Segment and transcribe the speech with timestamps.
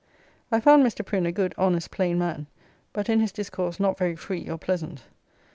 [0.51, 1.05] I found Mr.
[1.05, 2.47] Prin a good, honest, plain man,
[2.91, 5.03] but in his discourse not very free or pleasant.